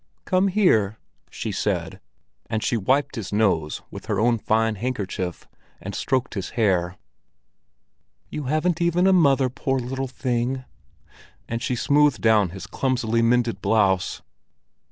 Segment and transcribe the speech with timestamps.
[0.25, 0.97] "Come here!"
[1.29, 2.01] she said,
[2.49, 5.47] and she wiped his nose with her own fine handkerchief,
[5.79, 6.97] and stroked his hair.
[8.27, 10.65] "You haven't even a mother, poor little thing!"
[11.47, 14.23] And she smoothed down his clumsily mended blouse.